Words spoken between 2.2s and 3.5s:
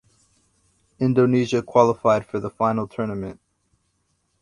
for the final tournament.